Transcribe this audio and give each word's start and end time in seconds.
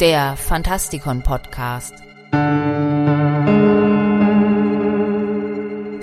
der 0.00 0.36
Fantastikon 0.36 1.22
Podcast. 1.22 1.94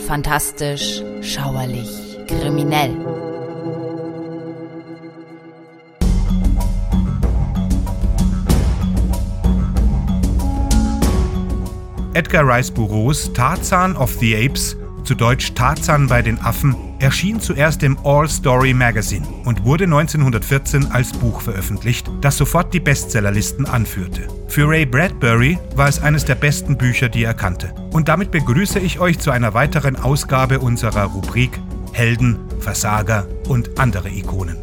Fantastisch, 0.07 1.01
schauerlich, 1.21 2.19
kriminell. 2.27 2.95
Edgar 12.15 12.47
Rice 12.47 12.71
Burroughs 12.71 13.31
Tarzan 13.33 13.95
of 13.95 14.11
the 14.19 14.35
Apes, 14.35 14.75
zu 15.03 15.15
Deutsch 15.15 15.53
Tarzan 15.53 16.07
bei 16.07 16.21
den 16.21 16.39
Affen, 16.41 16.75
erschien 16.99 17.39
zuerst 17.39 17.83
im 17.83 17.97
All 18.03 18.27
Story 18.27 18.73
Magazine 18.73 19.25
und 19.45 19.65
wurde 19.65 19.85
1914 19.85 20.91
als 20.91 21.11
Buch 21.13 21.41
veröffentlicht, 21.41 22.09
das 22.21 22.37
sofort 22.37 22.73
die 22.73 22.79
Bestsellerlisten 22.79 23.65
anführte. 23.65 24.27
Für 24.47 24.67
Ray 24.67 24.85
Bradbury 24.85 25.57
war 25.75 25.87
es 25.87 26.01
eines 26.01 26.25
der 26.25 26.35
besten 26.35 26.77
Bücher, 26.77 27.09
die 27.09 27.23
er 27.23 27.33
kannte. 27.33 27.73
Und 27.91 28.07
damit 28.07 28.31
begrüße 28.31 28.79
ich 28.79 28.99
euch 28.99 29.19
zu 29.19 29.31
einer 29.31 29.53
weiteren 29.53 29.95
Ausgabe 29.95 30.59
unserer 30.59 31.05
Rubrik 31.05 31.59
Helden, 31.93 32.39
Versager 32.59 33.27
und 33.47 33.79
andere 33.79 34.09
Ikonen. 34.09 34.57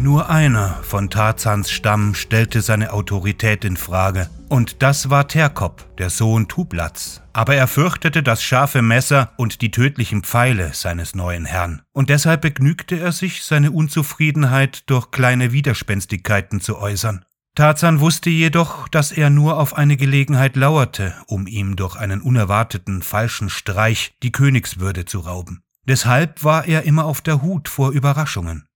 Nur 0.00 0.30
einer 0.30 0.78
von 0.84 1.10
Tarzans 1.10 1.72
Stamm 1.72 2.14
stellte 2.14 2.62
seine 2.62 2.92
Autorität 2.92 3.64
in 3.64 3.76
Frage, 3.76 4.30
und 4.48 4.80
das 4.80 5.10
war 5.10 5.26
Terkop, 5.26 5.84
der 5.98 6.08
Sohn 6.08 6.46
Tublats. 6.46 7.20
Aber 7.32 7.56
er 7.56 7.66
fürchtete 7.66 8.22
das 8.22 8.40
scharfe 8.40 8.80
Messer 8.80 9.32
und 9.36 9.60
die 9.60 9.72
tödlichen 9.72 10.22
Pfeile 10.22 10.72
seines 10.72 11.16
neuen 11.16 11.46
Herrn, 11.46 11.82
und 11.92 12.10
deshalb 12.10 12.42
begnügte 12.42 12.96
er 12.96 13.10
sich, 13.10 13.42
seine 13.42 13.72
Unzufriedenheit 13.72 14.88
durch 14.88 15.10
kleine 15.10 15.50
Widerspenstigkeiten 15.50 16.60
zu 16.60 16.78
äußern. 16.78 17.24
Tarzan 17.56 17.98
wusste 17.98 18.30
jedoch, 18.30 18.86
dass 18.86 19.10
er 19.10 19.30
nur 19.30 19.58
auf 19.58 19.76
eine 19.76 19.96
Gelegenheit 19.96 20.54
lauerte, 20.54 21.12
um 21.26 21.48
ihm 21.48 21.74
durch 21.74 21.96
einen 21.96 22.22
unerwarteten 22.22 23.02
falschen 23.02 23.50
Streich 23.50 24.14
die 24.22 24.30
Königswürde 24.30 25.06
zu 25.06 25.18
rauben. 25.18 25.64
Deshalb 25.88 26.44
war 26.44 26.66
er 26.66 26.84
immer 26.84 27.04
auf 27.04 27.20
der 27.20 27.42
Hut 27.42 27.68
vor 27.68 27.90
Überraschungen. 27.90 28.67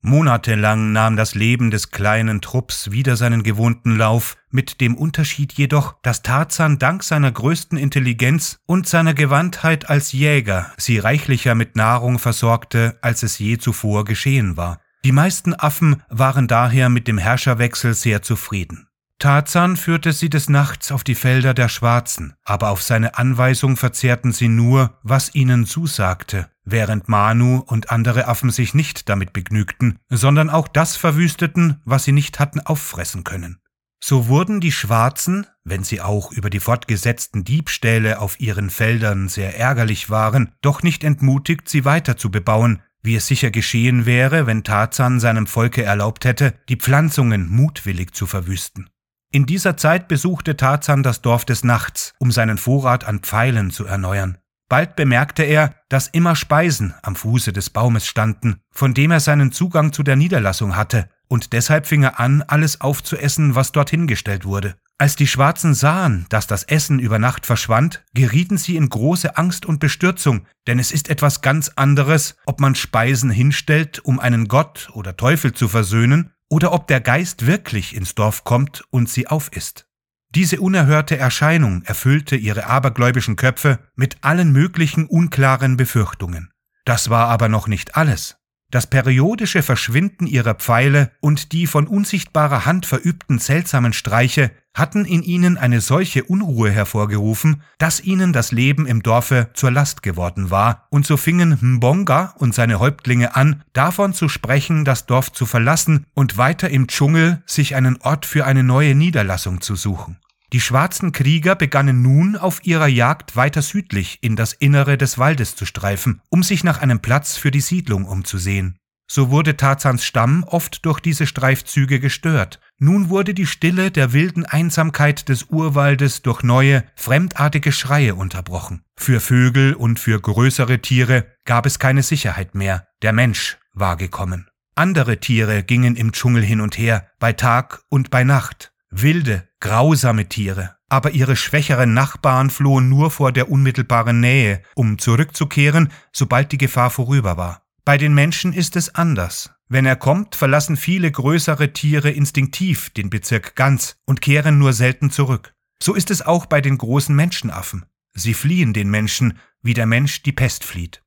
Monatelang 0.00 0.92
nahm 0.92 1.16
das 1.16 1.34
Leben 1.34 1.70
des 1.70 1.90
kleinen 1.90 2.40
Trupps 2.40 2.92
wieder 2.92 3.16
seinen 3.16 3.42
gewohnten 3.42 3.96
Lauf, 3.96 4.36
mit 4.50 4.80
dem 4.80 4.96
Unterschied 4.96 5.52
jedoch, 5.54 5.96
dass 6.02 6.22
Tarzan 6.22 6.78
dank 6.78 7.02
seiner 7.02 7.32
größten 7.32 7.76
Intelligenz 7.76 8.58
und 8.66 8.86
seiner 8.86 9.12
Gewandtheit 9.14 9.90
als 9.90 10.12
Jäger 10.12 10.72
sie 10.76 10.98
reichlicher 10.98 11.54
mit 11.54 11.76
Nahrung 11.76 12.18
versorgte, 12.18 12.96
als 13.02 13.22
es 13.22 13.38
je 13.38 13.58
zuvor 13.58 14.04
geschehen 14.04 14.56
war. 14.56 14.80
Die 15.04 15.12
meisten 15.12 15.54
Affen 15.54 16.02
waren 16.08 16.48
daher 16.48 16.88
mit 16.88 17.08
dem 17.08 17.18
Herrscherwechsel 17.18 17.94
sehr 17.94 18.22
zufrieden. 18.22 18.87
Tarzan 19.20 19.76
führte 19.76 20.12
sie 20.12 20.30
des 20.30 20.48
Nachts 20.48 20.92
auf 20.92 21.02
die 21.02 21.16
Felder 21.16 21.52
der 21.52 21.68
Schwarzen, 21.68 22.34
aber 22.44 22.70
auf 22.70 22.82
seine 22.82 23.18
Anweisung 23.18 23.76
verzehrten 23.76 24.30
sie 24.30 24.46
nur, 24.46 24.96
was 25.02 25.34
ihnen 25.34 25.66
zusagte, 25.66 26.48
während 26.64 27.08
Manu 27.08 27.58
und 27.66 27.90
andere 27.90 28.28
Affen 28.28 28.50
sich 28.50 28.74
nicht 28.74 29.08
damit 29.08 29.32
begnügten, 29.32 29.98
sondern 30.08 30.50
auch 30.50 30.68
das 30.68 30.94
verwüsteten, 30.96 31.80
was 31.84 32.04
sie 32.04 32.12
nicht 32.12 32.38
hatten 32.38 32.60
auffressen 32.60 33.24
können. 33.24 33.58
So 34.00 34.28
wurden 34.28 34.60
die 34.60 34.70
Schwarzen, 34.70 35.48
wenn 35.64 35.82
sie 35.82 36.00
auch 36.00 36.30
über 36.30 36.48
die 36.48 36.60
fortgesetzten 36.60 37.42
Diebstähle 37.42 38.20
auf 38.20 38.38
ihren 38.38 38.70
Feldern 38.70 39.28
sehr 39.28 39.58
ärgerlich 39.58 40.10
waren, 40.10 40.52
doch 40.62 40.84
nicht 40.84 41.02
entmutigt, 41.02 41.68
sie 41.68 41.84
weiter 41.84 42.16
zu 42.16 42.30
bebauen, 42.30 42.82
wie 43.02 43.16
es 43.16 43.26
sicher 43.26 43.50
geschehen 43.50 44.06
wäre, 44.06 44.46
wenn 44.46 44.62
Tarzan 44.62 45.18
seinem 45.18 45.48
Volke 45.48 45.82
erlaubt 45.82 46.24
hätte, 46.24 46.54
die 46.68 46.76
Pflanzungen 46.76 47.48
mutwillig 47.48 48.14
zu 48.14 48.26
verwüsten. 48.26 48.88
In 49.30 49.44
dieser 49.44 49.76
Zeit 49.76 50.08
besuchte 50.08 50.56
Tarzan 50.56 51.02
das 51.02 51.20
Dorf 51.20 51.44
des 51.44 51.62
Nachts, 51.62 52.14
um 52.18 52.32
seinen 52.32 52.56
Vorrat 52.56 53.04
an 53.04 53.20
Pfeilen 53.20 53.70
zu 53.70 53.84
erneuern. 53.84 54.38
Bald 54.70 54.96
bemerkte 54.96 55.42
er, 55.42 55.74
dass 55.90 56.08
immer 56.08 56.34
Speisen 56.34 56.94
am 57.02 57.14
Fuße 57.14 57.52
des 57.52 57.68
Baumes 57.68 58.06
standen, 58.06 58.60
von 58.70 58.94
dem 58.94 59.10
er 59.10 59.20
seinen 59.20 59.52
Zugang 59.52 59.92
zu 59.92 60.02
der 60.02 60.16
Niederlassung 60.16 60.76
hatte, 60.76 61.10
und 61.28 61.52
deshalb 61.52 61.86
fing 61.86 62.04
er 62.04 62.18
an, 62.18 62.42
alles 62.42 62.80
aufzuessen, 62.80 63.54
was 63.54 63.72
dorthin 63.72 64.06
gestellt 64.06 64.46
wurde. 64.46 64.76
Als 64.96 65.14
die 65.14 65.26
Schwarzen 65.26 65.74
sahen, 65.74 66.26
dass 66.30 66.46
das 66.46 66.64
Essen 66.64 66.98
über 66.98 67.18
Nacht 67.18 67.44
verschwand, 67.44 68.04
gerieten 68.14 68.56
sie 68.56 68.76
in 68.76 68.88
große 68.88 69.36
Angst 69.36 69.66
und 69.66 69.78
Bestürzung, 69.78 70.46
denn 70.66 70.78
es 70.78 70.90
ist 70.90 71.10
etwas 71.10 71.42
ganz 71.42 71.70
anderes, 71.76 72.36
ob 72.46 72.60
man 72.60 72.74
Speisen 72.74 73.30
hinstellt, 73.30 74.00
um 74.00 74.18
einen 74.18 74.48
Gott 74.48 74.88
oder 74.94 75.16
Teufel 75.16 75.52
zu 75.52 75.68
versöhnen, 75.68 76.32
oder 76.48 76.72
ob 76.72 76.86
der 76.86 77.00
Geist 77.00 77.46
wirklich 77.46 77.94
ins 77.94 78.14
Dorf 78.14 78.44
kommt 78.44 78.84
und 78.90 79.08
sie 79.08 79.26
aufisst. 79.26 79.86
Diese 80.34 80.60
unerhörte 80.60 81.16
Erscheinung 81.16 81.82
erfüllte 81.82 82.36
ihre 82.36 82.66
abergläubischen 82.66 83.36
Köpfe 83.36 83.78
mit 83.94 84.18
allen 84.22 84.52
möglichen 84.52 85.06
unklaren 85.06 85.76
Befürchtungen. 85.76 86.50
Das 86.84 87.10
war 87.10 87.28
aber 87.28 87.48
noch 87.48 87.66
nicht 87.66 87.96
alles. 87.96 88.37
Das 88.70 88.86
periodische 88.86 89.62
Verschwinden 89.62 90.26
ihrer 90.26 90.52
Pfeile 90.52 91.10
und 91.20 91.52
die 91.52 91.66
von 91.66 91.86
unsichtbarer 91.86 92.66
Hand 92.66 92.84
verübten 92.84 93.38
seltsamen 93.38 93.94
Streiche 93.94 94.50
hatten 94.74 95.06
in 95.06 95.22
ihnen 95.22 95.56
eine 95.56 95.80
solche 95.80 96.22
Unruhe 96.24 96.70
hervorgerufen, 96.70 97.62
dass 97.78 98.04
ihnen 98.04 98.34
das 98.34 98.52
Leben 98.52 98.86
im 98.86 99.02
Dorfe 99.02 99.48
zur 99.54 99.70
Last 99.70 100.02
geworden 100.02 100.50
war, 100.50 100.86
und 100.90 101.06
so 101.06 101.16
fingen 101.16 101.56
Mbonga 101.60 102.34
und 102.38 102.54
seine 102.54 102.78
Häuptlinge 102.78 103.34
an, 103.34 103.64
davon 103.72 104.12
zu 104.12 104.28
sprechen, 104.28 104.84
das 104.84 105.06
Dorf 105.06 105.32
zu 105.32 105.46
verlassen 105.46 106.04
und 106.12 106.36
weiter 106.36 106.68
im 106.68 106.88
Dschungel 106.88 107.42
sich 107.46 107.74
einen 107.74 107.96
Ort 108.02 108.26
für 108.26 108.44
eine 108.44 108.64
neue 108.64 108.94
Niederlassung 108.94 109.62
zu 109.62 109.76
suchen. 109.76 110.18
Die 110.52 110.60
schwarzen 110.60 111.12
Krieger 111.12 111.54
begannen 111.54 112.00
nun 112.00 112.36
auf 112.36 112.64
ihrer 112.64 112.86
Jagd 112.86 113.36
weiter 113.36 113.60
südlich 113.60 114.18
in 114.22 114.34
das 114.34 114.54
Innere 114.54 114.96
des 114.96 115.18
Waldes 115.18 115.56
zu 115.56 115.66
streifen, 115.66 116.22
um 116.30 116.42
sich 116.42 116.64
nach 116.64 116.80
einem 116.80 117.00
Platz 117.00 117.36
für 117.36 117.50
die 117.50 117.60
Siedlung 117.60 118.06
umzusehen. 118.06 118.78
So 119.10 119.30
wurde 119.30 119.56
Tarzans 119.56 120.04
Stamm 120.04 120.44
oft 120.44 120.84
durch 120.84 121.00
diese 121.00 121.26
Streifzüge 121.26 121.98
gestört. 121.98 122.60
Nun 122.78 123.08
wurde 123.08 123.32
die 123.32 123.46
Stille 123.46 123.90
der 123.90 124.12
wilden 124.12 124.44
Einsamkeit 124.44 125.30
des 125.30 125.44
Urwaldes 125.44 126.20
durch 126.22 126.42
neue, 126.42 126.84
fremdartige 126.94 127.72
Schreie 127.72 128.14
unterbrochen. 128.14 128.82
Für 128.96 129.20
Vögel 129.20 129.74
und 129.74 129.98
für 129.98 130.20
größere 130.20 130.80
Tiere 130.80 131.26
gab 131.44 131.64
es 131.64 131.78
keine 131.78 132.02
Sicherheit 132.02 132.54
mehr. 132.54 132.86
Der 133.00 133.14
Mensch 133.14 133.56
war 133.72 133.96
gekommen. 133.96 134.46
Andere 134.74 135.18
Tiere 135.18 135.62
gingen 135.62 135.96
im 135.96 136.12
Dschungel 136.12 136.42
hin 136.42 136.60
und 136.60 136.76
her, 136.76 137.08
bei 137.18 137.32
Tag 137.32 137.80
und 137.88 138.10
bei 138.10 138.24
Nacht. 138.24 138.72
Wilde, 138.90 139.48
grausame 139.60 140.28
Tiere, 140.28 140.76
aber 140.88 141.10
ihre 141.10 141.36
schwächeren 141.36 141.92
Nachbarn 141.92 142.50
flohen 142.50 142.88
nur 142.88 143.10
vor 143.10 143.32
der 143.32 143.50
unmittelbaren 143.50 144.20
Nähe, 144.20 144.62
um 144.74 144.98
zurückzukehren, 144.98 145.92
sobald 146.12 146.52
die 146.52 146.58
Gefahr 146.58 146.90
vorüber 146.90 147.36
war. 147.36 147.62
Bei 147.84 147.98
den 147.98 148.14
Menschen 148.14 148.52
ist 148.52 148.76
es 148.76 148.94
anders. 148.94 149.50
Wenn 149.68 149.84
er 149.84 149.96
kommt, 149.96 150.34
verlassen 150.34 150.76
viele 150.76 151.10
größere 151.10 151.72
Tiere 151.72 152.10
instinktiv 152.10 152.90
den 152.90 153.10
Bezirk 153.10 153.54
ganz 153.54 153.96
und 154.06 154.22
kehren 154.22 154.58
nur 154.58 154.72
selten 154.72 155.10
zurück. 155.10 155.52
So 155.82 155.94
ist 155.94 156.10
es 156.10 156.22
auch 156.22 156.46
bei 156.46 156.60
den 156.60 156.78
großen 156.78 157.14
Menschenaffen. 157.14 157.84
Sie 158.14 158.34
fliehen 158.34 158.72
den 158.72 158.90
Menschen, 158.90 159.38
wie 159.62 159.74
der 159.74 159.86
Mensch 159.86 160.22
die 160.22 160.32
Pest 160.32 160.64
flieht. 160.64 161.02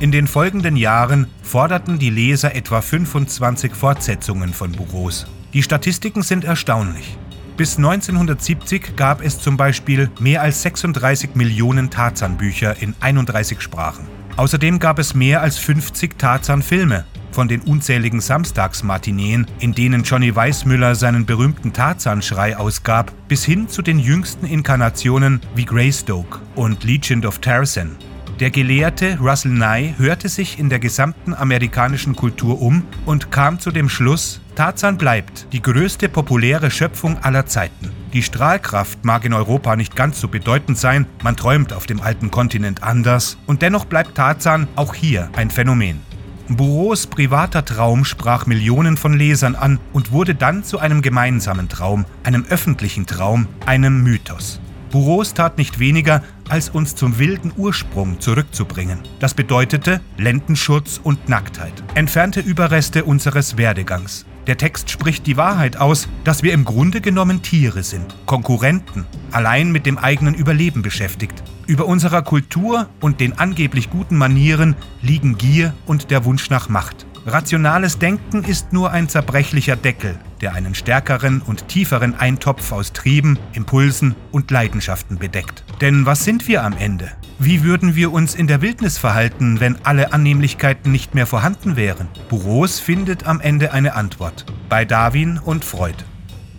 In 0.00 0.12
den 0.12 0.26
folgenden 0.26 0.76
Jahren 0.76 1.26
forderten 1.42 1.98
die 1.98 2.08
Leser 2.08 2.54
etwa 2.54 2.80
25 2.80 3.74
Fortsetzungen 3.74 4.54
von 4.54 4.72
Burroughs. 4.72 5.26
Die 5.52 5.62
Statistiken 5.62 6.22
sind 6.22 6.42
erstaunlich. 6.44 7.18
Bis 7.58 7.76
1970 7.76 8.96
gab 8.96 9.22
es 9.22 9.38
zum 9.38 9.58
Beispiel 9.58 10.10
mehr 10.18 10.40
als 10.40 10.62
36 10.62 11.34
Millionen 11.34 11.90
Tarzan-Bücher 11.90 12.80
in 12.80 12.94
31 13.00 13.60
Sprachen. 13.60 14.06
Außerdem 14.38 14.78
gab 14.78 14.98
es 14.98 15.14
mehr 15.14 15.42
als 15.42 15.58
50 15.58 16.18
Tarzan-Filme, 16.18 17.04
von 17.30 17.48
den 17.48 17.60
unzähligen 17.60 18.22
Samstagsmatineen, 18.22 19.48
in 19.58 19.74
denen 19.74 20.02
Johnny 20.04 20.34
Weissmüller 20.34 20.94
seinen 20.94 21.26
berühmten 21.26 21.74
Tarzan-Schrei 21.74 22.56
ausgab, 22.56 23.12
bis 23.28 23.44
hin 23.44 23.68
zu 23.68 23.82
den 23.82 23.98
jüngsten 23.98 24.46
Inkarnationen 24.46 25.42
wie 25.54 25.66
Greystoke 25.66 26.38
und 26.54 26.84
Legend 26.84 27.26
of 27.26 27.40
Tarzan. 27.40 27.98
Der 28.40 28.50
Gelehrte 28.50 29.18
Russell 29.20 29.52
Nye 29.52 29.92
hörte 29.98 30.30
sich 30.30 30.58
in 30.58 30.70
der 30.70 30.78
gesamten 30.78 31.34
amerikanischen 31.34 32.16
Kultur 32.16 32.62
um 32.62 32.84
und 33.04 33.30
kam 33.30 33.60
zu 33.60 33.70
dem 33.70 33.90
Schluss, 33.90 34.40
Tarzan 34.54 34.96
bleibt 34.96 35.46
die 35.52 35.60
größte 35.60 36.08
populäre 36.08 36.70
Schöpfung 36.70 37.18
aller 37.18 37.44
Zeiten. 37.44 37.92
Die 38.14 38.22
Strahlkraft 38.22 39.04
mag 39.04 39.26
in 39.26 39.34
Europa 39.34 39.76
nicht 39.76 39.94
ganz 39.94 40.22
so 40.22 40.28
bedeutend 40.28 40.78
sein, 40.78 41.04
man 41.22 41.36
träumt 41.36 41.74
auf 41.74 41.86
dem 41.86 42.00
alten 42.00 42.30
Kontinent 42.30 42.82
anders, 42.82 43.36
und 43.46 43.60
dennoch 43.60 43.84
bleibt 43.84 44.14
Tarzan 44.14 44.68
auch 44.74 44.94
hier 44.94 45.28
ein 45.36 45.50
Phänomen. 45.50 46.00
Burroughs 46.48 47.06
privater 47.08 47.66
Traum 47.66 48.06
sprach 48.06 48.46
Millionen 48.46 48.96
von 48.96 49.12
Lesern 49.12 49.54
an 49.54 49.78
und 49.92 50.12
wurde 50.12 50.34
dann 50.34 50.64
zu 50.64 50.78
einem 50.78 51.02
gemeinsamen 51.02 51.68
Traum, 51.68 52.06
einem 52.24 52.46
öffentlichen 52.48 53.04
Traum, 53.04 53.48
einem 53.66 54.02
Mythos. 54.02 54.60
Burroughs 54.90 55.34
tat 55.34 55.58
nicht 55.58 55.78
weniger, 55.78 56.22
als 56.50 56.68
uns 56.68 56.94
zum 56.94 57.18
wilden 57.18 57.52
Ursprung 57.56 58.20
zurückzubringen. 58.20 59.00
Das 59.18 59.34
bedeutete 59.34 60.00
Lendenschutz 60.16 61.00
und 61.02 61.28
Nacktheit, 61.28 61.82
entfernte 61.94 62.40
Überreste 62.40 63.04
unseres 63.04 63.56
Werdegangs. 63.56 64.26
Der 64.46 64.56
Text 64.56 64.90
spricht 64.90 65.26
die 65.26 65.36
Wahrheit 65.36 65.76
aus, 65.76 66.08
dass 66.24 66.42
wir 66.42 66.52
im 66.52 66.64
Grunde 66.64 67.00
genommen 67.00 67.42
Tiere 67.42 67.82
sind, 67.82 68.16
Konkurrenten, 68.26 69.06
allein 69.30 69.70
mit 69.70 69.86
dem 69.86 69.98
eigenen 69.98 70.34
Überleben 70.34 70.82
beschäftigt. 70.82 71.42
Über 71.66 71.86
unserer 71.86 72.22
Kultur 72.22 72.88
und 73.00 73.20
den 73.20 73.38
angeblich 73.38 73.90
guten 73.90 74.16
Manieren 74.16 74.74
liegen 75.02 75.38
Gier 75.38 75.74
und 75.86 76.10
der 76.10 76.24
Wunsch 76.24 76.50
nach 76.50 76.68
Macht. 76.68 77.06
Rationales 77.26 77.98
Denken 77.98 78.44
ist 78.44 78.72
nur 78.72 78.92
ein 78.92 79.08
zerbrechlicher 79.10 79.76
Deckel, 79.76 80.18
der 80.40 80.54
einen 80.54 80.74
stärkeren 80.74 81.42
und 81.42 81.68
tieferen 81.68 82.14
Eintopf 82.14 82.72
aus 82.72 82.94
Trieben, 82.94 83.38
Impulsen 83.52 84.14
und 84.32 84.50
Leidenschaften 84.50 85.18
bedeckt. 85.18 85.62
Denn 85.82 86.06
was 86.06 86.24
sind 86.24 86.48
wir 86.48 86.64
am 86.64 86.72
Ende? 86.72 87.12
Wie 87.38 87.62
würden 87.62 87.94
wir 87.94 88.12
uns 88.12 88.34
in 88.34 88.46
der 88.46 88.62
Wildnis 88.62 88.96
verhalten, 88.96 89.60
wenn 89.60 89.76
alle 89.84 90.14
Annehmlichkeiten 90.14 90.90
nicht 90.90 91.14
mehr 91.14 91.26
vorhanden 91.26 91.76
wären? 91.76 92.08
Burroughs 92.30 92.80
findet 92.80 93.26
am 93.26 93.40
Ende 93.40 93.72
eine 93.72 93.94
Antwort. 93.94 94.46
Bei 94.70 94.86
Darwin 94.86 95.38
und 95.38 95.62
Freud. 95.62 95.96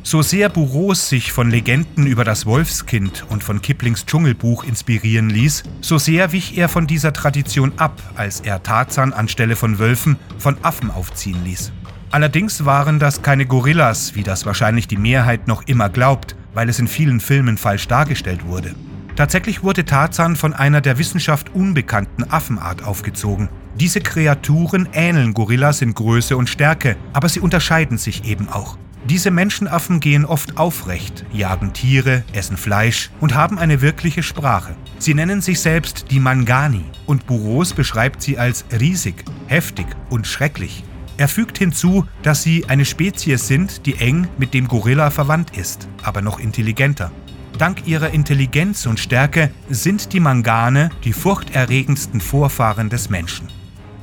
So 0.03 0.23
sehr 0.23 0.49
Burroughs 0.49 1.09
sich 1.09 1.31
von 1.31 1.51
Legenden 1.51 2.07
über 2.07 2.23
das 2.23 2.47
Wolfskind 2.47 3.23
und 3.29 3.43
von 3.43 3.61
Kiplings 3.61 4.07
Dschungelbuch 4.07 4.63
inspirieren 4.63 5.29
ließ, 5.29 5.63
so 5.81 5.99
sehr 5.99 6.31
wich 6.31 6.57
er 6.57 6.69
von 6.69 6.87
dieser 6.87 7.13
Tradition 7.13 7.73
ab, 7.77 8.01
als 8.15 8.39
er 8.39 8.63
Tarzan 8.63 9.13
anstelle 9.13 9.55
von 9.55 9.77
Wölfen 9.77 10.17
von 10.39 10.57
Affen 10.63 10.89
aufziehen 10.89 11.43
ließ. 11.45 11.71
Allerdings 12.09 12.65
waren 12.65 12.97
das 12.97 13.21
keine 13.21 13.45
Gorillas, 13.45 14.15
wie 14.15 14.23
das 14.23 14.45
wahrscheinlich 14.45 14.87
die 14.87 14.97
Mehrheit 14.97 15.47
noch 15.47 15.67
immer 15.67 15.87
glaubt, 15.87 16.35
weil 16.55 16.67
es 16.67 16.79
in 16.79 16.87
vielen 16.87 17.19
Filmen 17.19 17.57
falsch 17.57 17.87
dargestellt 17.87 18.45
wurde. 18.45 18.73
Tatsächlich 19.15 19.61
wurde 19.61 19.85
Tarzan 19.85 20.35
von 20.35 20.53
einer 20.53 20.81
der 20.81 20.97
Wissenschaft 20.97 21.53
unbekannten 21.53 22.23
Affenart 22.29 22.83
aufgezogen. 22.83 23.49
Diese 23.75 24.01
Kreaturen 24.01 24.89
ähneln 24.93 25.33
Gorillas 25.33 25.81
in 25.81 25.93
Größe 25.93 26.35
und 26.35 26.49
Stärke, 26.49 26.97
aber 27.13 27.29
sie 27.29 27.39
unterscheiden 27.39 27.99
sich 27.99 28.25
eben 28.25 28.49
auch. 28.49 28.77
Diese 29.09 29.31
Menschenaffen 29.31 29.99
gehen 29.99 30.25
oft 30.25 30.57
aufrecht, 30.57 31.25
jagen 31.33 31.73
Tiere, 31.73 32.23
essen 32.33 32.55
Fleisch 32.55 33.09
und 33.19 33.33
haben 33.33 33.57
eine 33.57 33.81
wirkliche 33.81 34.21
Sprache. 34.21 34.75
Sie 34.99 35.15
nennen 35.15 35.41
sich 35.41 35.59
selbst 35.59 36.05
die 36.11 36.19
Mangani 36.19 36.85
und 37.07 37.25
Burroughs 37.25 37.73
beschreibt 37.73 38.21
sie 38.21 38.37
als 38.37 38.63
riesig, 38.79 39.25
heftig 39.47 39.87
und 40.09 40.27
schrecklich. 40.27 40.83
Er 41.17 41.27
fügt 41.27 41.57
hinzu, 41.57 42.05
dass 42.21 42.43
sie 42.43 42.65
eine 42.67 42.85
Spezies 42.85 43.47
sind, 43.47 43.85
die 43.85 43.95
eng 43.95 44.27
mit 44.37 44.53
dem 44.53 44.67
Gorilla 44.67 45.09
verwandt 45.09 45.57
ist, 45.57 45.87
aber 46.03 46.21
noch 46.21 46.39
intelligenter. 46.39 47.11
Dank 47.57 47.87
ihrer 47.87 48.11
Intelligenz 48.11 48.85
und 48.85 48.99
Stärke 48.99 49.51
sind 49.69 50.13
die 50.13 50.19
Mangane 50.19 50.89
die 51.03 51.13
furchterregendsten 51.13 52.21
Vorfahren 52.21 52.89
des 52.89 53.09
Menschen. 53.09 53.47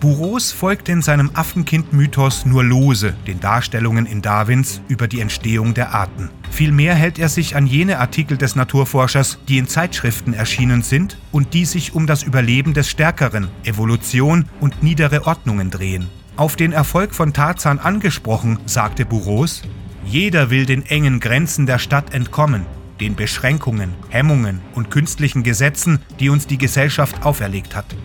Burroughs 0.00 0.53
folgt 0.53 0.89
in 0.89 1.03
seinem 1.03 1.31
Affenkind-Mythos 1.35 2.47
nur 2.47 2.62
lose 2.62 3.15
den 3.27 3.41
Darstellungen 3.41 4.06
in 4.06 4.23
Darwins 4.23 4.81
über 4.87 5.09
die 5.09 5.19
Entstehung 5.19 5.75
der 5.75 5.93
Arten. 5.93 6.31
Vielmehr 6.53 6.95
hält 6.95 7.19
er 7.19 7.29
sich 7.29 7.56
an 7.56 7.67
jene 7.67 7.99
Artikel 7.99 8.37
des 8.37 8.55
Naturforschers, 8.55 9.39
die 9.49 9.59
in 9.59 9.67
Zeitschriften 9.67 10.35
erschienen 10.35 10.83
sind 10.83 11.19
und 11.33 11.53
die 11.53 11.65
sich 11.65 11.95
um 11.97 12.06
das 12.06 12.23
Überleben 12.23 12.75
des 12.75 12.89
Stärkeren, 12.89 13.49
Evolution 13.65 14.45
und 14.61 14.85
niedere 14.85 15.27
Ordnungen 15.27 15.71
drehen. 15.71 16.09
Auf 16.37 16.55
den 16.55 16.71
Erfolg 16.71 17.12
von 17.12 17.33
Tarzan 17.33 17.81
angesprochen, 17.81 18.61
sagte 18.67 19.05
Burroughs, 19.05 19.62
jeder 20.05 20.50
will 20.50 20.65
den 20.65 20.87
engen 20.87 21.19
Grenzen 21.19 21.67
der 21.67 21.81
Stadt 21.81 22.15
entkommen, 22.15 22.67
den 23.00 23.17
Beschränkungen, 23.17 23.95
Hemmungen 24.11 24.61
und 24.75 24.93
künstlichen 24.93 25.43
Gesetzen, 25.43 25.99
die 26.21 26.29
uns 26.29 26.47
die 26.47 26.59
Gesellschaft 26.59 27.25
auferlegt 27.25 27.75
hat. 27.75 27.97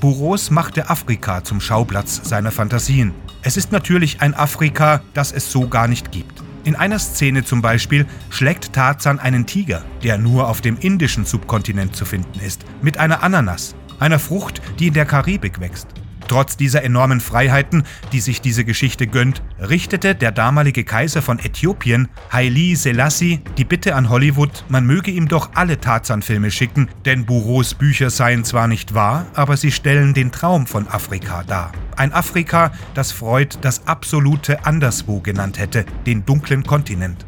Burroughs 0.00 0.50
machte 0.50 0.88
Afrika 0.90 1.42
zum 1.42 1.60
Schauplatz 1.60 2.20
seiner 2.22 2.52
Fantasien. 2.52 3.12
Es 3.42 3.56
ist 3.56 3.72
natürlich 3.72 4.20
ein 4.20 4.32
Afrika, 4.34 5.02
das 5.12 5.32
es 5.32 5.50
so 5.50 5.66
gar 5.66 5.88
nicht 5.88 6.12
gibt. 6.12 6.42
In 6.62 6.76
einer 6.76 7.00
Szene 7.00 7.44
zum 7.44 7.62
Beispiel 7.62 8.06
schlägt 8.30 8.72
Tarzan 8.72 9.18
einen 9.18 9.46
Tiger, 9.46 9.82
der 10.04 10.18
nur 10.18 10.48
auf 10.48 10.60
dem 10.60 10.76
indischen 10.78 11.24
Subkontinent 11.24 11.96
zu 11.96 12.04
finden 12.04 12.38
ist, 12.38 12.64
mit 12.80 12.98
einer 12.98 13.24
Ananas, 13.24 13.74
einer 13.98 14.20
Frucht, 14.20 14.62
die 14.78 14.88
in 14.88 14.94
der 14.94 15.06
Karibik 15.06 15.58
wächst. 15.58 15.88
Trotz 16.28 16.56
dieser 16.56 16.84
enormen 16.84 17.20
Freiheiten, 17.20 17.84
die 18.12 18.20
sich 18.20 18.40
diese 18.40 18.64
Geschichte 18.64 19.06
gönnt, 19.06 19.42
richtete 19.58 20.14
der 20.14 20.30
damalige 20.30 20.84
Kaiser 20.84 21.22
von 21.22 21.38
Äthiopien, 21.38 22.08
Haile 22.30 22.76
Selassie, 22.76 23.40
die 23.56 23.64
Bitte 23.64 23.94
an 23.94 24.10
Hollywood, 24.10 24.64
man 24.68 24.86
möge 24.86 25.10
ihm 25.10 25.26
doch 25.28 25.50
alle 25.54 25.80
Tarzan-Filme 25.80 26.50
schicken, 26.50 26.88
denn 27.06 27.24
Burroughs 27.24 27.74
Bücher 27.74 28.10
seien 28.10 28.44
zwar 28.44 28.68
nicht 28.68 28.94
wahr, 28.94 29.26
aber 29.34 29.56
sie 29.56 29.72
stellen 29.72 30.14
den 30.14 30.30
Traum 30.30 30.66
von 30.66 30.86
Afrika 30.86 31.42
dar. 31.44 31.72
Ein 31.96 32.12
Afrika, 32.12 32.72
das 32.94 33.10
Freud 33.10 33.56
das 33.62 33.86
absolute 33.86 34.64
Anderswo 34.66 35.20
genannt 35.20 35.58
hätte, 35.58 35.84
den 36.06 36.24
dunklen 36.24 36.62
Kontinent. 36.62 37.26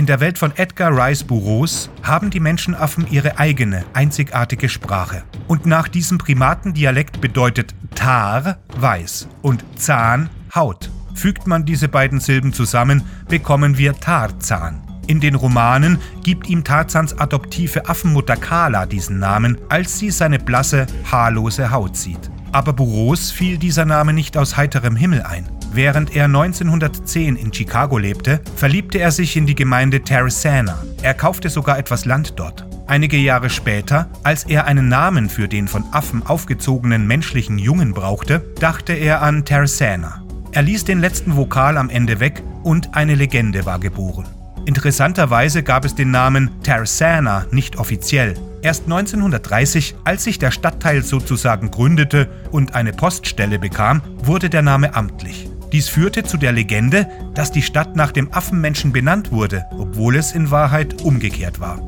In 0.00 0.06
der 0.06 0.20
Welt 0.20 0.38
von 0.38 0.56
Edgar 0.56 0.96
Rice 0.96 1.24
Burroughs 1.24 1.90
haben 2.02 2.30
die 2.30 2.40
Menschenaffen 2.40 3.06
ihre 3.10 3.38
eigene, 3.38 3.84
einzigartige 3.92 4.70
Sprache. 4.70 5.24
Und 5.46 5.66
nach 5.66 5.88
diesem 5.88 6.16
Primatendialekt 6.16 7.20
bedeutet 7.20 7.74
Tar 7.94 8.56
weiß 8.78 9.28
und 9.42 9.62
Zahn 9.76 10.30
Haut. 10.54 10.90
Fügt 11.14 11.46
man 11.46 11.66
diese 11.66 11.88
beiden 11.88 12.18
Silben 12.18 12.54
zusammen, 12.54 13.02
bekommen 13.28 13.76
wir 13.76 13.92
Tarzan. 13.92 14.80
In 15.06 15.20
den 15.20 15.34
Romanen 15.34 15.98
gibt 16.24 16.48
ihm 16.48 16.64
Tarzans 16.64 17.18
adoptive 17.18 17.86
Affenmutter 17.86 18.36
Kala 18.36 18.86
diesen 18.86 19.18
Namen, 19.18 19.58
als 19.68 19.98
sie 19.98 20.10
seine 20.10 20.38
blasse, 20.38 20.86
haarlose 21.12 21.70
Haut 21.72 21.94
sieht. 21.94 22.30
Aber 22.52 22.72
Burroughs 22.72 23.30
fiel 23.30 23.58
dieser 23.58 23.84
Name 23.84 24.14
nicht 24.14 24.38
aus 24.38 24.56
heiterem 24.56 24.96
Himmel 24.96 25.24
ein. 25.24 25.46
Während 25.72 26.16
er 26.16 26.24
1910 26.24 27.36
in 27.36 27.52
Chicago 27.52 27.96
lebte, 27.96 28.40
verliebte 28.56 28.98
er 28.98 29.12
sich 29.12 29.36
in 29.36 29.46
die 29.46 29.54
Gemeinde 29.54 30.02
Terrasana. 30.02 30.82
Er 31.02 31.14
kaufte 31.14 31.48
sogar 31.48 31.78
etwas 31.78 32.04
Land 32.04 32.34
dort. 32.36 32.66
Einige 32.88 33.16
Jahre 33.16 33.50
später, 33.50 34.08
als 34.24 34.44
er 34.44 34.66
einen 34.66 34.88
Namen 34.88 35.28
für 35.28 35.46
den 35.46 35.68
von 35.68 35.84
Affen 35.92 36.26
aufgezogenen 36.26 37.06
menschlichen 37.06 37.58
Jungen 37.58 37.94
brauchte, 37.94 38.40
dachte 38.58 38.94
er 38.94 39.22
an 39.22 39.44
Terrasana. 39.44 40.24
Er 40.50 40.62
ließ 40.62 40.84
den 40.84 41.00
letzten 41.00 41.36
Vokal 41.36 41.76
am 41.76 41.88
Ende 41.88 42.18
weg 42.18 42.42
und 42.64 42.96
eine 42.96 43.14
Legende 43.14 43.64
war 43.64 43.78
geboren. 43.78 44.26
Interessanterweise 44.66 45.62
gab 45.62 45.84
es 45.84 45.94
den 45.94 46.10
Namen 46.10 46.50
Tarsana 46.62 47.46
nicht 47.50 47.76
offiziell. 47.76 48.34
Erst 48.62 48.84
1930, 48.84 49.94
als 50.04 50.24
sich 50.24 50.38
der 50.38 50.50
Stadtteil 50.50 51.02
sozusagen 51.02 51.70
gründete 51.70 52.28
und 52.50 52.74
eine 52.74 52.92
Poststelle 52.92 53.58
bekam, 53.58 54.02
wurde 54.22 54.50
der 54.50 54.62
Name 54.62 54.94
amtlich. 54.94 55.49
Dies 55.72 55.88
führte 55.88 56.24
zu 56.24 56.36
der 56.36 56.52
Legende, 56.52 57.08
dass 57.34 57.52
die 57.52 57.62
Stadt 57.62 57.94
nach 57.94 58.10
dem 58.10 58.32
Affenmenschen 58.32 58.92
benannt 58.92 59.30
wurde, 59.30 59.66
obwohl 59.78 60.16
es 60.16 60.32
in 60.32 60.50
Wahrheit 60.50 61.02
umgekehrt 61.02 61.60
war. 61.60 61.80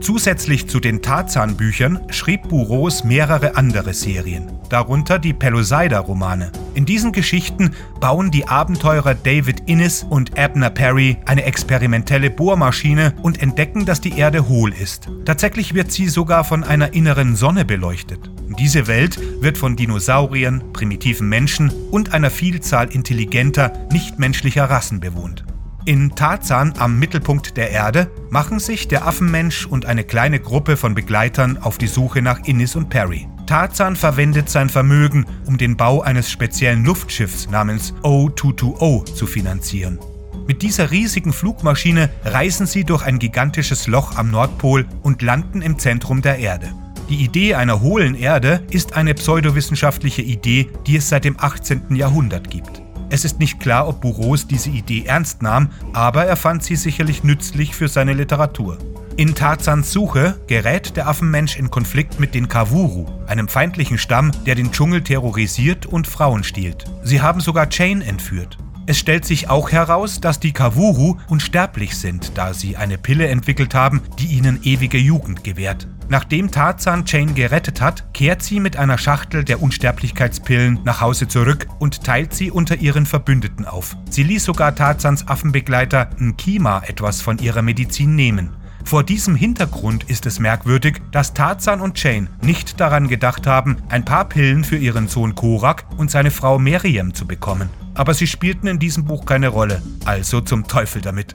Zusätzlich 0.00 0.68
zu 0.68 0.78
den 0.78 1.00
Tarzan-Büchern 1.00 2.00
schrieb 2.10 2.48
Burroughs 2.48 3.04
mehrere 3.04 3.56
andere 3.56 3.94
Serien, 3.94 4.50
darunter 4.68 5.18
die 5.18 5.32
Peloseida-Romane. 5.32 6.52
In 6.74 6.84
diesen 6.84 7.12
Geschichten 7.12 7.72
bauen 8.00 8.30
die 8.30 8.46
Abenteurer 8.46 9.14
David 9.14 9.62
Innes 9.66 10.02
und 10.02 10.38
Abner 10.38 10.70
Perry 10.70 11.16
eine 11.24 11.44
experimentelle 11.44 12.30
Bohrmaschine 12.30 13.14
und 13.22 13.40
entdecken, 13.40 13.86
dass 13.86 14.00
die 14.00 14.18
Erde 14.18 14.48
hohl 14.48 14.72
ist. 14.72 15.08
Tatsächlich 15.24 15.74
wird 15.74 15.90
sie 15.92 16.08
sogar 16.08 16.44
von 16.44 16.62
einer 16.62 16.92
inneren 16.92 17.34
Sonne 17.34 17.64
beleuchtet. 17.64 18.30
Diese 18.58 18.86
Welt 18.86 19.18
wird 19.42 19.58
von 19.58 19.76
Dinosauriern, 19.76 20.72
primitiven 20.72 21.28
Menschen 21.28 21.70
und 21.90 22.12
einer 22.12 22.30
Vielzahl 22.30 22.90
intelligenter, 22.92 23.72
nichtmenschlicher 23.90 24.70
Rassen 24.70 25.00
bewohnt. 25.00 25.44
In 25.84 26.16
Tarzan 26.16 26.74
am 26.78 26.98
Mittelpunkt 26.98 27.56
der 27.56 27.70
Erde 27.70 28.10
machen 28.30 28.58
sich 28.58 28.88
der 28.88 29.06
Affenmensch 29.06 29.66
und 29.66 29.86
eine 29.86 30.02
kleine 30.02 30.40
Gruppe 30.40 30.76
von 30.76 30.94
Begleitern 30.94 31.58
auf 31.58 31.78
die 31.78 31.86
Suche 31.86 32.22
nach 32.22 32.40
Innis 32.44 32.74
und 32.74 32.88
Perry. 32.88 33.28
Tarzan 33.46 33.94
verwendet 33.94 34.50
sein 34.50 34.68
Vermögen, 34.68 35.26
um 35.46 35.58
den 35.58 35.76
Bau 35.76 36.02
eines 36.02 36.28
speziellen 36.30 36.84
Luftschiffs 36.84 37.48
namens 37.50 37.94
O220 38.02 39.14
zu 39.14 39.26
finanzieren. 39.26 40.00
Mit 40.48 40.62
dieser 40.62 40.90
riesigen 40.90 41.32
Flugmaschine 41.32 42.10
reisen 42.24 42.66
sie 42.66 42.84
durch 42.84 43.04
ein 43.04 43.18
gigantisches 43.20 43.86
Loch 43.86 44.16
am 44.16 44.30
Nordpol 44.30 44.86
und 45.02 45.22
landen 45.22 45.62
im 45.62 45.78
Zentrum 45.78 46.22
der 46.22 46.38
Erde. 46.38 46.72
Die 47.08 47.22
Idee 47.22 47.54
einer 47.54 47.80
hohlen 47.82 48.16
Erde 48.16 48.62
ist 48.70 48.96
eine 48.96 49.14
pseudowissenschaftliche 49.14 50.22
Idee, 50.22 50.68
die 50.86 50.96
es 50.96 51.08
seit 51.08 51.24
dem 51.24 51.36
18. 51.38 51.94
Jahrhundert 51.94 52.50
gibt. 52.50 52.82
Es 53.10 53.24
ist 53.24 53.38
nicht 53.38 53.60
klar, 53.60 53.86
ob 53.86 54.00
Burroughs 54.00 54.48
diese 54.48 54.70
Idee 54.70 55.04
ernst 55.06 55.40
nahm, 55.40 55.70
aber 55.92 56.24
er 56.24 56.34
fand 56.34 56.64
sie 56.64 56.74
sicherlich 56.74 57.22
nützlich 57.22 57.76
für 57.76 57.86
seine 57.86 58.12
Literatur. 58.12 58.78
In 59.16 59.36
Tarzans 59.36 59.92
Suche 59.92 60.34
gerät 60.48 60.96
der 60.96 61.06
Affenmensch 61.06 61.56
in 61.56 61.70
Konflikt 61.70 62.18
mit 62.18 62.34
den 62.34 62.48
Kavuru, 62.48 63.06
einem 63.28 63.46
feindlichen 63.46 63.98
Stamm, 63.98 64.32
der 64.44 64.56
den 64.56 64.72
Dschungel 64.72 65.02
terrorisiert 65.02 65.86
und 65.86 66.08
Frauen 66.08 66.42
stiehlt. 66.42 66.84
Sie 67.04 67.22
haben 67.22 67.40
sogar 67.40 67.68
Jane 67.70 68.04
entführt. 68.04 68.58
Es 68.86 68.98
stellt 68.98 69.24
sich 69.24 69.48
auch 69.48 69.70
heraus, 69.70 70.20
dass 70.20 70.40
die 70.40 70.52
Kawuru 70.52 71.16
unsterblich 71.28 71.96
sind, 71.96 72.32
da 72.36 72.52
sie 72.52 72.76
eine 72.76 72.98
Pille 72.98 73.28
entwickelt 73.28 73.74
haben, 73.74 74.02
die 74.18 74.26
ihnen 74.26 74.60
ewige 74.64 74.98
Jugend 74.98 75.44
gewährt. 75.44 75.88
Nachdem 76.08 76.52
Tarzan 76.52 77.02
Jane 77.04 77.32
gerettet 77.32 77.80
hat, 77.80 78.14
kehrt 78.14 78.42
sie 78.42 78.60
mit 78.60 78.76
einer 78.76 78.96
Schachtel 78.96 79.42
der 79.42 79.60
Unsterblichkeitspillen 79.60 80.80
nach 80.84 81.00
Hause 81.00 81.26
zurück 81.26 81.66
und 81.80 82.04
teilt 82.04 82.32
sie 82.32 82.50
unter 82.50 82.76
ihren 82.76 83.06
Verbündeten 83.06 83.64
auf. 83.64 83.96
Sie 84.08 84.22
ließ 84.22 84.44
sogar 84.44 84.74
Tarzans 84.74 85.26
Affenbegleiter 85.26 86.10
Nkima 86.18 86.82
etwas 86.86 87.20
von 87.22 87.38
ihrer 87.38 87.62
Medizin 87.62 88.14
nehmen. 88.14 88.50
Vor 88.84 89.02
diesem 89.02 89.34
Hintergrund 89.34 90.04
ist 90.04 90.26
es 90.26 90.38
merkwürdig, 90.38 91.02
dass 91.10 91.34
Tarzan 91.34 91.80
und 91.80 92.00
Jane 92.00 92.28
nicht 92.40 92.78
daran 92.78 93.08
gedacht 93.08 93.44
haben, 93.48 93.78
ein 93.88 94.04
paar 94.04 94.28
Pillen 94.28 94.62
für 94.62 94.76
ihren 94.76 95.08
Sohn 95.08 95.34
Korak 95.34 95.86
und 95.96 96.08
seine 96.08 96.30
Frau 96.30 96.60
Miriam 96.60 97.12
zu 97.12 97.26
bekommen. 97.26 97.68
Aber 97.94 98.14
sie 98.14 98.28
spielten 98.28 98.68
in 98.68 98.78
diesem 98.78 99.04
Buch 99.04 99.24
keine 99.26 99.48
Rolle, 99.48 99.82
also 100.04 100.40
zum 100.40 100.68
Teufel 100.68 101.02
damit. 101.02 101.34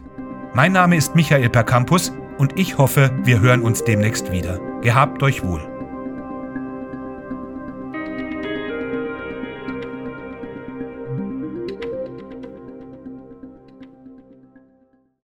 Mein 0.54 0.72
Name 0.72 0.96
ist 0.96 1.14
Michael 1.14 1.50
Percampus 1.50 2.14
und 2.38 2.60
ich 2.60 2.78
hoffe, 2.78 3.12
wir 3.24 3.40
hören 3.40 3.62
uns 3.62 3.84
demnächst 3.84 4.32
wieder. 4.32 4.60
Gehabt 4.82 5.24
euch 5.24 5.44
wohl. 5.44 5.71